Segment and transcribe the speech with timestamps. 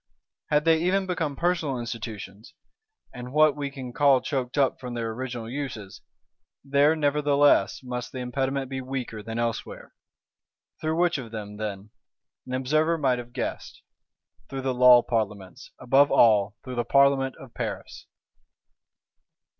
[0.49, 2.55] Had they even become personal Institutions,
[3.13, 6.01] and what we can call choked up from their original uses,
[6.63, 9.93] there nevertheless must the impediment be weaker than elsewhere.
[10.81, 11.91] Through which of them then?
[12.47, 13.83] An observer might have guessed:
[14.49, 18.07] Through the Law Parlements; above all, through the Parlement of Paris.